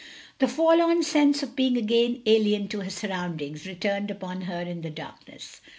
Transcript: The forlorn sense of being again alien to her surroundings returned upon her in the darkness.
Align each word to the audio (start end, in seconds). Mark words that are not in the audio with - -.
The 0.39 0.47
forlorn 0.47 1.03
sense 1.03 1.43
of 1.43 1.55
being 1.55 1.77
again 1.77 2.23
alien 2.25 2.67
to 2.69 2.81
her 2.81 2.89
surroundings 2.89 3.67
returned 3.67 4.09
upon 4.09 4.41
her 4.49 4.61
in 4.61 4.81
the 4.81 4.89
darkness. 4.89 5.61